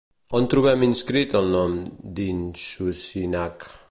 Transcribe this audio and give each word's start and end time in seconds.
On 0.37 0.45
trobem 0.53 0.85
inscrit 0.87 1.35
el 1.41 1.51
nom 1.57 1.77
d'Inshushinak? 2.21 3.71